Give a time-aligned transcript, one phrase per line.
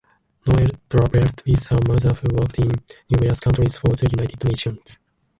[0.47, 2.71] Noel travelled with her mother who worked in
[3.07, 4.97] numerous countries for the United Nations.